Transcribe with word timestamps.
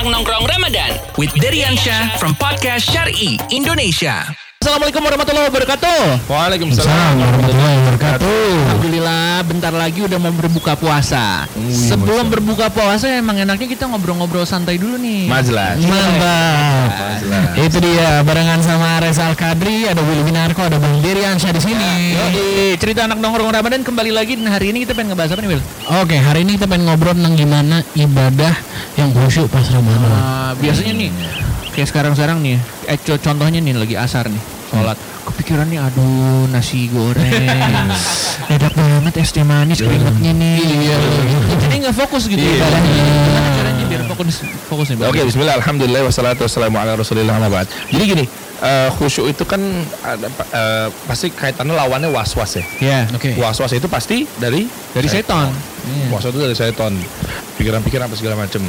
Anak 0.00 0.16
Nongkrong 0.16 0.48
Ramadan 0.48 0.96
with 1.20 1.28
Deriansyah 1.36 2.16
from 2.16 2.32
Podcast 2.40 2.88
Syari 2.88 3.36
Indonesia. 3.52 4.24
Assalamualaikum 4.64 5.04
warahmatullahi 5.04 5.52
wabarakatuh. 5.52 6.24
Waalaikumsalam 6.24 7.20
warahmatullahi 7.20 7.76
wabarakatuh. 7.84 8.49
Bentar 9.50 9.74
lagi 9.74 9.98
udah 9.98 10.14
mau 10.16 10.30
berbuka 10.30 10.78
puasa. 10.78 11.42
Sebelum 11.66 12.30
berbuka 12.30 12.70
puasa 12.70 13.10
emang 13.10 13.34
enaknya 13.34 13.66
kita 13.66 13.90
ngobrol-ngobrol 13.90 14.46
santai 14.46 14.78
dulu 14.78 14.94
nih. 14.94 15.26
Majlas. 15.26 15.74
Mantap. 15.82 16.88
Itu 17.58 17.82
dia 17.82 18.22
barengan 18.22 18.62
sama 18.62 19.02
Reza 19.02 19.26
Kadri, 19.34 19.90
ada 19.90 19.98
Willy 20.00 20.22
Winarko, 20.22 20.62
ada 20.62 20.78
Bang 20.78 21.02
Diriansyah 21.02 21.50
di 21.50 21.58
sini. 21.58 21.90
Yoi, 22.14 22.78
cerita 22.78 23.04
anak 23.04 23.18
nongkrong 23.18 23.50
Ramadan 23.50 23.82
kembali 23.82 24.14
lagi 24.14 24.38
dan 24.38 24.46
hari 24.48 24.70
ini 24.70 24.86
kita 24.86 24.94
pengen 24.94 25.12
ngebahas 25.12 25.34
apa 25.34 25.42
nih 25.42 25.50
Wil? 25.50 25.62
Oke, 25.98 26.14
hari 26.14 26.46
ini 26.46 26.54
kita 26.54 26.70
pengen 26.70 26.86
ngobrol 26.86 27.18
tentang 27.18 27.34
gimana 27.34 27.82
ibadah 27.92 28.54
yang 28.94 29.10
khusyuk 29.10 29.50
pas 29.50 29.66
Ramadan. 29.66 30.14
Ah, 30.14 30.52
biasanya 30.54 30.94
nih 30.94 31.10
kayak 31.70 31.90
sekarang-sekarang 31.90 32.38
nih, 32.38 32.54
eh, 32.86 32.98
co- 33.02 33.18
contohnya 33.18 33.58
nih 33.58 33.74
lagi 33.74 33.98
asar 33.98 34.30
nih, 34.30 34.42
sholat. 34.70 34.96
Kepikiran 35.26 35.66
nih, 35.66 35.78
aduh 35.82 36.46
nasi 36.48 36.86
goreng, 36.90 37.26
enak 38.54 38.72
banget 38.72 39.14
es 39.18 39.30
teh 39.34 39.42
manis 39.42 39.78
keringetnya 39.82 40.32
nih. 40.32 40.58
Iya. 40.62 40.96
Jadi 41.66 41.74
nggak 41.86 41.96
fokus 42.06 42.22
gitu. 42.30 42.38
Gimana 42.40 43.50
caranya 43.58 43.84
biar 43.90 44.02
fokus 44.06 44.46
fokus 44.70 44.86
nih? 44.94 44.96
Bang? 45.02 45.10
Oke, 45.10 45.20
bismillah, 45.26 45.54
alhamdulillah, 45.58 46.02
wassalatu 46.06 46.46
wassalamu 46.46 46.78
ala 46.78 46.94
rasulillah 46.94 47.34
wa 47.36 47.50
ba'd. 47.50 47.66
Jadi 47.90 48.04
gini, 48.06 48.24
eh, 48.62 48.88
khusyuk 48.94 49.26
itu 49.28 49.42
kan 49.42 49.60
ada 50.06 50.26
eh, 50.30 50.88
pasti 51.04 51.34
kaitannya 51.34 51.74
lawannya 51.74 52.08
was-was 52.10 52.62
ya. 52.62 52.64
Ya, 52.80 53.00
Oke. 53.10 53.34
Was-was 53.36 53.74
itu 53.74 53.90
pasti 53.90 54.24
dari 54.38 54.70
dari 54.94 55.08
seton. 55.10 55.50
Was-was 56.14 56.32
itu 56.32 56.40
dari 56.40 56.56
setan. 56.56 56.94
Pikiran-pikiran 57.58 58.06
apa 58.06 58.16
segala 58.16 58.38
macem. 58.38 58.62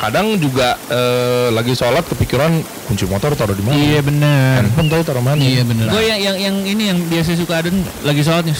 Kadang 0.00 0.32
juga 0.40 0.80
eh, 0.88 1.52
lagi 1.52 1.76
sholat 1.76 2.00
kepikiran 2.08 2.48
kunci 2.88 3.04
motor 3.04 3.36
taruh 3.36 3.52
di 3.52 3.60
mana? 3.60 3.76
Iya 3.76 4.00
benar. 4.00 4.64
Handphone 4.64 4.88
tahu 4.88 5.02
taruh 5.04 5.20
mana? 5.20 5.36
Iya 5.36 5.60
bener. 5.60 5.92
Gue 5.92 6.08
yang 6.08 6.16
yang 6.16 6.36
yang 6.40 6.56
ini 6.64 6.82
yang 6.88 6.98
biasa 7.04 7.36
suka 7.36 7.60
ada 7.60 7.68
lagi 8.00 8.24
sholatnya. 8.24 8.56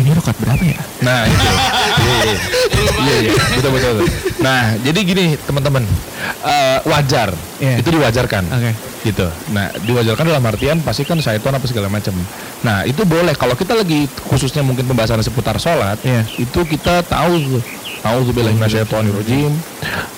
Ini 0.00 0.08
rokat 0.16 0.32
berapa 0.40 0.64
ya? 0.64 0.80
Nah 1.04 1.28
itu, 1.28 1.44
iya, 2.00 2.16
iya. 2.24 2.38
iya, 3.04 3.16
iya, 3.28 3.32
betul 3.52 3.70
betul. 3.76 3.92
betul. 4.00 4.08
Nah 4.40 4.72
jadi 4.80 4.98
gini 5.04 5.24
teman-teman, 5.44 5.84
Eh, 6.40 6.78
wajar, 6.88 7.32
Iya. 7.60 7.80
itu 7.84 7.88
diwajarkan, 7.92 8.44
Oke. 8.48 8.72
gitu. 9.04 9.28
Nah 9.52 9.68
diwajarkan 9.84 10.24
dalam 10.24 10.44
artian 10.48 10.80
pasti 10.80 11.04
kan 11.04 11.20
syaitan 11.20 11.52
apa 11.52 11.68
segala 11.68 11.92
macam. 11.92 12.16
Nah 12.64 12.88
itu 12.88 13.04
boleh 13.04 13.36
kalau 13.36 13.52
kita 13.52 13.76
lagi 13.76 14.08
khususnya 14.24 14.64
mungkin 14.64 14.88
pembahasan 14.88 15.20
seputar 15.20 15.60
sholat, 15.60 16.00
Iya. 16.00 16.24
itu 16.40 16.60
kita 16.64 17.04
tahu 17.04 17.60
Auzubillahi 18.00 18.56
minasyaitonirrajim. 18.56 19.52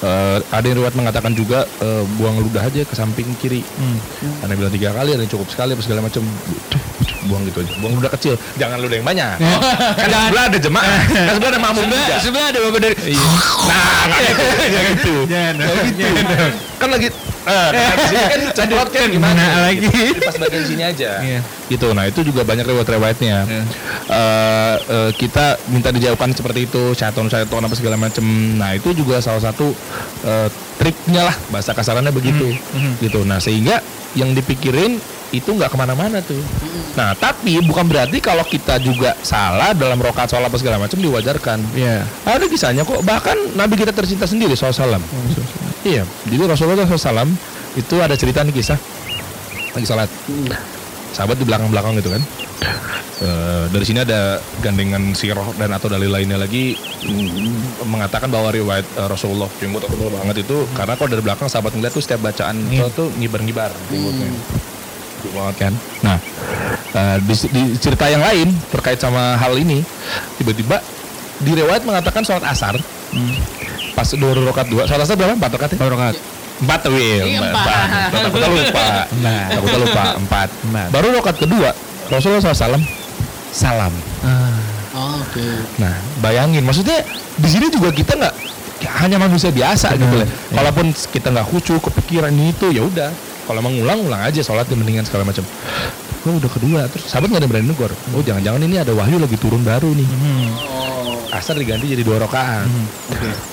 Eh, 0.02 0.38
ada 0.50 0.66
yang 0.66 0.82
riwayat 0.82 0.98
mengatakan 0.98 1.30
juga 1.30 1.62
eh, 1.78 2.02
buang 2.18 2.42
ludah 2.42 2.66
aja 2.66 2.82
ke 2.82 2.94
samping 2.98 3.38
kiri. 3.38 3.62
Hmm. 3.62 3.98
Yang 4.42 4.58
bilang 4.58 4.74
tiga 4.74 4.90
kali, 4.90 5.14
ada 5.14 5.22
yang 5.22 5.30
cukup 5.30 5.46
sekali 5.46 5.78
apa 5.78 5.82
segala 5.86 6.02
macam. 6.02 6.26
Buang 7.30 7.42
gitu 7.46 7.58
aja. 7.62 7.72
Buang 7.78 7.92
ludah 7.98 8.10
kecil, 8.18 8.34
jangan 8.58 8.82
ludah 8.82 8.96
yang 8.98 9.06
banyak. 9.06 9.36
kan 9.98 10.06
di 10.10 10.16
sebelah 10.26 10.44
ada 10.50 10.58
jemaah, 10.58 11.00
kan 11.06 11.32
sebelah 11.38 11.50
ada 11.54 11.60
makmum 11.62 11.84
juga. 11.86 12.14
Sebelah 12.18 12.46
ada 12.50 12.58
bapak 12.66 12.80
dari 12.82 12.96
Iya. 13.02 13.26
Nah, 13.68 14.02
gitu. 14.18 14.34
Nggak 14.66 14.86
gitu. 14.98 15.14
Nggak 15.28 15.50
gitu. 15.94 16.46
Kan 16.82 16.88
lagi 16.90 17.08
eh, 17.46 17.68
nah, 17.74 17.94
sini 18.10 18.22
kan 18.26 18.40
cedot 18.54 18.88
kan 18.90 19.08
gimana? 19.10 19.34
Mana 19.38 19.60
lagi? 19.70 19.86
Di 19.86 20.20
pas 20.22 20.36
bagian 20.38 20.64
sini 20.66 20.82
aja. 20.82 21.10
Iya. 21.22 21.40
Gitu. 21.70 21.86
Nah, 21.94 22.04
itu 22.10 22.20
juga 22.26 22.42
banyak 22.42 22.66
riwayat-riwayatnya. 22.66 23.36
Iya. 23.46 23.62
Eh, 24.10 24.76
eh, 24.82 25.10
kita 25.14 25.58
minta 25.70 25.94
dijauhkan 25.94 26.34
seperti 26.34 26.66
itu, 26.66 26.94
syaiton-syaiton 26.98 27.62
apa 27.62 27.74
segala 27.78 27.96
macam. 27.98 28.26
Nah, 28.58 28.74
itu 28.74 28.94
juga 28.94 29.22
salah 29.22 29.42
satu 29.42 29.70
eh, 30.26 30.48
triknya 30.78 31.30
lah 31.30 31.36
bahasa 31.54 31.70
kasarannya 31.74 32.10
begitu. 32.10 32.50
Hmm. 32.74 32.98
Gitu. 32.98 33.22
Nah, 33.22 33.38
sehingga 33.38 33.78
yang 34.18 34.34
dipikirin 34.34 34.98
itu 35.32 35.48
nggak 35.48 35.72
ke 35.72 35.76
mana-mana 35.80 36.20
tuh. 36.20 36.38
Nah, 36.92 37.16
tapi 37.16 37.56
bukan 37.64 37.88
berarti 37.88 38.20
kalau 38.20 38.44
kita 38.44 38.76
juga 38.76 39.16
salah 39.24 39.72
dalam 39.72 39.96
rokaat 39.96 40.28
sholat 40.28 40.52
apa 40.52 40.60
segala 40.60 40.76
macam 40.76 41.00
diwajarkan. 41.00 41.58
Iya. 41.72 42.04
Ada 42.28 42.44
kisahnya 42.46 42.84
kok. 42.84 43.00
Bahkan 43.00 43.56
Nabi 43.56 43.80
kita 43.80 43.96
tercinta 43.96 44.28
sendiri 44.28 44.52
SAW. 44.52 45.00
Iya. 45.88 46.04
Jadi 46.28 46.36
Rasulullah 46.44 46.84
SAW 46.84 47.32
itu 47.80 47.96
ada 48.04 48.12
cerita 48.12 48.44
nih 48.44 48.52
kisah 48.52 48.76
lagi 49.72 49.86
sholat. 49.88 50.08
Sahabat 51.16 51.40
di 51.40 51.48
belakang-belakang 51.48 51.96
gitu 51.96 52.12
kan. 52.12 52.22
Eh, 53.22 53.64
dari 53.70 53.84
sini 53.86 54.02
ada 54.02 54.42
gandengan 54.58 55.14
sirah 55.14 55.46
dan 55.54 55.70
atau 55.70 55.86
dalil 55.86 56.10
lainnya 56.10 56.34
lagi 56.34 56.74
mm, 57.06 57.86
mengatakan 57.86 58.26
bahwa 58.26 58.50
riwayat 58.50 58.82
eh, 58.98 59.06
Rasulullah 59.06 59.46
buat 59.46 59.84
aku 59.86 60.10
banget 60.10 60.42
itu 60.42 60.66
karena 60.74 60.98
kalau 60.98 61.10
dari 61.14 61.22
belakang 61.22 61.46
sahabat 61.46 61.70
ngeliat 61.70 61.94
tuh 61.94 62.02
setiap 62.02 62.26
bacaan 62.26 62.58
sholat 62.66 62.94
tuh 62.98 63.14
ngibar-ngibar 63.14 63.70
jenggotnya. 63.94 64.26
Gede 64.26 64.71
banget 65.30 65.56
kan. 65.60 65.72
Nah, 66.00 66.16
eh, 66.90 67.16
di, 67.22 67.34
di 67.46 67.62
cerita 67.76 68.06
yang 68.06 68.20
lain 68.20 68.50
terkait 68.68 68.98
sama 68.98 69.36
hal 69.36 69.54
ini, 69.54 69.86
tiba-tiba 70.36 70.82
di 71.38 71.52
riwayat 71.52 71.82
mengatakan 71.82 72.22
sholat 72.22 72.42
asar, 72.44 72.74
pas 73.92 74.08
dua 74.08 74.32
rakaat 74.34 74.68
dua, 74.68 74.82
sholat 74.84 75.04
asar 75.04 75.14
berapa? 75.14 75.34
Empat 75.34 75.50
rakaat 75.52 75.70
ya? 75.70 75.78
Empat 75.78 75.90
rakaat. 75.90 76.16
Empat 76.62 76.80
wil, 76.86 77.24
Iya, 77.26 77.38
empat. 77.40 77.50
empat. 77.50 77.86
empat. 77.90 78.20
Takutnya 78.22 78.48
lupa, 78.48 78.86
Empat. 79.18 79.46
takutnya 79.50 79.78
lupa, 79.78 80.02
empat. 80.16 80.48
Empat. 80.62 80.88
Baru 80.90 81.06
rakaat 81.12 81.36
kedua, 81.38 81.70
Rasulullah 82.06 82.42
SAW 82.42 82.82
salam. 83.50 83.92
Oh, 84.92 85.18
Oke. 85.18 85.42
Nah, 85.80 85.96
bayangin, 86.20 86.62
maksudnya 86.62 87.00
di 87.34 87.48
sini 87.48 87.66
juga 87.66 87.88
kita 87.90 88.12
nggak 88.12 88.34
ya, 88.78 88.90
hanya 89.00 89.16
manusia 89.16 89.48
biasa 89.48 89.96
gitu 89.96 90.14
lah. 90.14 90.28
Kalaupun 90.52 90.92
kita 90.92 91.32
nggak 91.32 91.46
khusyuk, 91.48 91.80
kepikiran 91.80 92.28
ini 92.28 92.52
itu, 92.52 92.68
ya 92.70 92.84
udah. 92.84 93.10
Kalau 93.42 93.58
mau 93.58 93.68
ngulang, 93.68 93.98
ulang 94.02 94.22
aja 94.22 94.38
sholat 94.38 94.66
mendingan 94.68 95.02
segala 95.02 95.24
macam. 95.24 95.42
Gue 96.22 96.32
udah 96.38 96.46
kedua, 96.48 96.80
terus 96.86 97.10
sahabat 97.10 97.28
nggak 97.28 97.40
ada 97.40 97.44
yang 97.44 97.52
berani 97.52 97.68
negor. 97.68 97.90
Oh, 98.14 98.22
jangan-jangan 98.22 98.62
ini 98.62 98.78
ada 98.78 98.94
wahyu 98.94 99.18
lagi 99.18 99.34
turun 99.34 99.60
baru 99.60 99.90
nih. 99.90 100.06
Asar 101.28 101.56
diganti 101.56 101.88
jadi 101.88 102.00
dua 102.00 102.20
rakaat. 102.20 102.68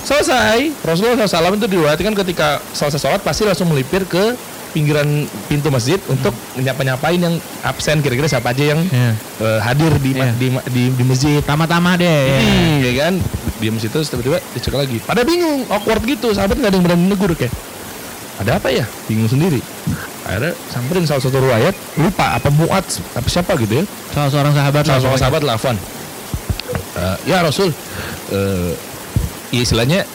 Selesai. 0.04 0.70
Rasulullah 0.80 1.26
SAW 1.26 1.56
itu 1.56 1.68
diriwayatkan 1.68 2.14
ketika 2.16 2.62
selesai 2.70 3.00
sholat 3.00 3.22
pasti 3.22 3.44
langsung 3.44 3.68
melipir 3.68 4.06
ke 4.06 4.36
pinggiran 4.70 5.26
pintu 5.50 5.74
masjid 5.74 5.98
untuk 6.06 6.30
nyapa-nyapain 6.54 7.18
yang 7.18 7.34
absen 7.66 8.06
kira-kira 8.06 8.30
siapa 8.30 8.54
aja 8.54 8.78
yang 8.78 8.86
Iya. 8.86 9.12
eh, 9.42 9.60
hadir 9.60 9.90
di, 9.98 10.14
Iya. 10.14 10.30
di, 10.38 10.48
di, 10.70 10.84
di 10.94 11.04
masjid. 11.04 11.42
Tama-tama 11.42 11.98
deh. 11.98 12.06
ya. 12.06 12.38
Hmm, 12.38 12.76
ya 12.78 12.92
kan 13.00 13.14
diam 13.58 13.76
situ 13.76 13.92
terus 13.92 14.08
tiba-tiba 14.08 14.38
dicek 14.54 14.72
lagi 14.72 15.02
pada 15.02 15.26
bingung 15.26 15.68
awkward 15.68 16.00
gitu 16.06 16.32
sahabat 16.32 16.56
nggak 16.56 16.70
ada 16.70 16.78
yang 16.78 16.86
berani 16.86 17.06
negur 17.10 17.34
kayak 17.34 17.52
ada 18.40 18.56
apa 18.56 18.72
ya? 18.72 18.88
Bingung 19.12 19.28
sendiri. 19.28 19.60
Akhirnya 20.24 20.56
samperin 20.72 21.04
salah 21.04 21.24
satu 21.24 21.38
riwayat 21.44 21.76
lupa 22.00 22.40
apa 22.40 22.50
muat 22.54 22.86
apa 23.14 23.28
siapa 23.28 23.60
gitu 23.60 23.84
ya. 23.84 23.86
Salah 24.16 24.30
seorang 24.32 24.54
sahabat 24.56 24.84
salah 24.84 24.96
lah 24.96 25.02
seorang 25.04 25.22
sahabat 25.22 25.42
telepon 25.44 25.78
Eh, 27.00 27.18
ya 27.32 27.40
Rasul 27.42 27.70
ya 29.50 29.62
istilahnya 29.62 30.06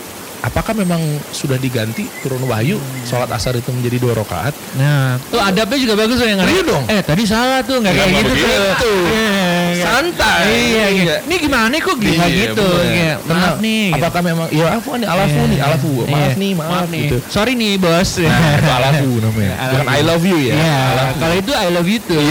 apakah 0.44 0.76
memang 0.76 1.00
sudah 1.30 1.56
diganti 1.56 2.04
turun 2.20 2.44
wahyu 2.44 2.76
sholat 3.02 3.26
asar 3.28 3.56
itu 3.56 3.70
menjadi 3.70 3.96
dua 3.96 4.12
rakaat 4.14 4.52
Nah, 4.74 5.16
tuh 5.24 5.38
adabnya 5.38 5.78
juga 5.78 5.94
bagus 5.96 6.16
tuh 6.16 6.26
yang 6.26 6.36
Iya 6.36 6.62
dong. 6.62 6.84
Eh, 6.86 7.00
tadi 7.00 7.24
salah 7.24 7.62
tuh, 7.62 7.78
nggak 7.78 7.94
kayak 7.94 8.10
gitu 8.20 8.32
tuh. 8.76 9.00
Iya, 9.06 9.28
iya. 9.70 9.84
santai 9.86 10.44
Iya, 10.44 10.86
iya. 10.90 11.14
Ini 11.22 11.36
gimana 11.38 11.72
kok 11.72 11.96
gila 11.96 12.26
Iya, 12.26 12.36
gitu? 12.44 12.66
Kayak, 12.66 13.16
maaf 13.24 13.56
nih. 13.58 13.82
gitu. 13.88 13.96
apakah 13.96 14.20
memang 14.20 14.46
ya 14.50 14.66
afu 14.74 14.90
nih 14.94 15.06
alafu 15.06 15.38
Iya. 15.38 15.46
nih 15.46 15.60
alafu 15.62 15.88
maaf 16.04 16.10
Iya. 16.10 16.34
nih 16.36 16.52
maaf, 16.52 16.84
gitu 16.90 17.16
Sorry 17.26 17.52
nih, 17.54 17.72
Bos. 17.78 18.10
Nah, 18.18 18.28
itu 18.52 18.70
alafu 18.70 19.08
namanya. 19.24 19.54
I 19.54 19.64
love 19.64 19.72
Bukan 19.72 19.86
I 19.86 19.96
you. 19.96 20.04
love 20.04 20.24
you 20.26 20.38
ya. 20.42 20.54
Iya, 20.54 20.76
Alafu. 20.92 21.14
kalau 21.18 21.34
itu 21.34 21.52
I 21.54 21.66
love 21.70 21.88
you 21.88 21.98
tuh. 22.00 22.20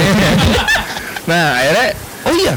Nah, 1.24 1.46
akhirnya 1.56 1.88
oh 2.24 2.34
iya. 2.36 2.54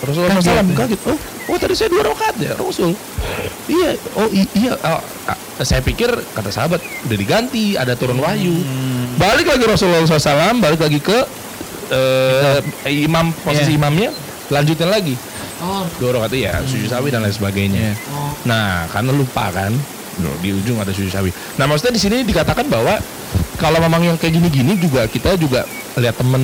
Rasulullah 0.00 0.30
Kaget. 0.32 0.54
SAW 0.54 0.74
kaget. 0.76 1.00
Oh, 1.10 1.18
oh 1.50 1.56
tadi 1.60 1.74
saya 1.76 1.88
dua 1.92 2.02
rakaat 2.06 2.36
ya, 2.40 2.52
Rasul. 2.56 2.96
Iya, 3.68 3.90
oh 4.16 4.28
iya. 4.32 4.72
Oh, 4.80 5.00
saya 5.60 5.80
pikir 5.80 6.10
kata 6.10 6.50
sahabat 6.50 6.80
udah 7.06 7.18
diganti, 7.18 7.76
ada 7.76 7.94
turun 7.94 8.18
wahyu. 8.20 8.52
Hmm. 8.52 9.16
Balik 9.20 9.46
lagi 9.46 9.64
Rasulullah 9.64 10.02
SAW, 10.04 10.58
balik 10.58 10.80
lagi 10.82 10.98
ke 10.98 11.18
eh, 11.92 12.58
imam 13.06 13.30
posisi 13.44 13.76
Iya. 13.76 13.78
imamnya, 13.78 14.10
lanjutin 14.50 14.88
lagi. 14.90 15.14
Oh, 15.62 15.86
Dua 16.02 16.18
rakaat 16.18 16.34
ya, 16.34 16.60
sujud 16.66 16.90
sawi 16.90 17.08
dan 17.14 17.22
lain 17.24 17.32
sebagainya. 17.32 17.94
Iya. 17.94 17.94
Nah, 18.44 18.84
karena 18.90 19.14
lupa 19.14 19.48
kan, 19.54 19.72
di 20.42 20.50
ujung 20.50 20.76
ada 20.82 20.90
sujud 20.90 21.08
sawi. 21.08 21.30
Nah, 21.56 21.64
maksudnya 21.70 21.94
di 21.94 22.02
sini 22.02 22.16
dikatakan 22.26 22.66
bahwa 22.68 22.98
kalau 23.54 23.78
memang 23.78 24.02
yang 24.04 24.16
kayak 24.16 24.34
gini-gini 24.34 24.74
juga 24.74 25.06
kita 25.06 25.34
juga 25.34 25.62
lihat 25.94 26.18
temen 26.18 26.42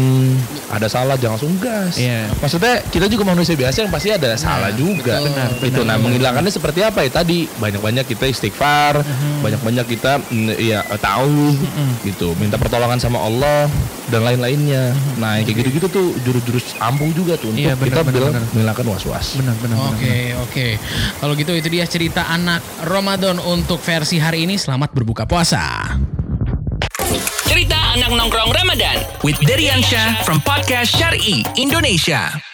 ada 0.70 0.86
salah 0.86 1.18
jangan 1.18 1.34
langsung 1.34 1.58
gas. 1.58 1.98
Iya. 1.98 2.30
Maksudnya 2.38 2.86
kita 2.86 3.10
juga 3.10 3.26
manusia 3.26 3.58
biasa 3.58 3.82
yang 3.82 3.90
pasti 3.90 4.08
ada 4.08 4.38
salah 4.38 4.70
juga. 4.70 5.18
Benar, 5.18 5.58
Itu 5.58 5.74
benar, 5.74 5.84
nah 5.84 5.96
benar. 5.98 6.06
menghilangkannya 6.06 6.52
seperti 6.52 6.80
apa 6.80 7.02
ya 7.02 7.10
tadi 7.12 7.50
banyak-banyak 7.50 8.06
kita 8.06 8.30
istighfar, 8.30 9.02
Mhm. 9.02 9.42
banyak-banyak 9.42 9.86
kita 9.88 10.22
mm, 10.22 10.54
ya 10.54 10.86
tahu 10.94 11.50
gitu, 12.06 12.38
minta 12.38 12.54
pertolongan 12.56 13.02
sama 13.02 13.18
Allah 13.18 13.66
dan 14.06 14.22
lain-lainnya. 14.22 14.94
Nah, 15.18 15.42
yang 15.42 15.44
kayak 15.44 15.66
gitu-gitu 15.66 15.86
tuh 15.90 16.06
jurus-jurus 16.22 16.78
ampuh 16.78 17.10
juga 17.10 17.34
tuh 17.34 17.50
untuk 17.50 17.58
Iya, 17.60 17.74
benar, 17.74 17.86
kita 17.90 18.00
benar, 18.00 18.14
bilang 18.14 18.32
benar. 18.32 18.46
menghilangkan 18.54 18.86
was-was. 18.86 19.26
Benar, 19.34 19.54
benar, 19.58 19.76
benar. 19.76 19.90
Oke, 19.92 20.16
oke. 20.46 20.66
Kalau 21.18 21.34
gitu 21.34 21.52
itu 21.52 21.68
dia 21.68 21.84
cerita 21.84 22.22
anak 22.24 22.62
Ramadan 22.80 23.42
untuk 23.42 23.82
versi 23.82 24.22
hari 24.22 24.46
ini. 24.46 24.54
Selamat 24.54 24.94
berbuka 24.94 25.26
puasa. 25.26 25.90
Anak 27.90 28.14
nongkrong 28.14 28.54
Ramadan 28.54 29.02
with 29.26 29.34
Derian 29.42 29.82
Syah 29.82 30.22
from 30.22 30.38
podcast 30.46 30.94
Syari 30.94 31.42
Indonesia. 31.58 32.49